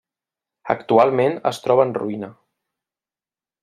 Actualment 0.75 1.37
es 1.51 1.61
troba 1.67 1.87
en 1.91 1.95
ruïna. 2.01 2.35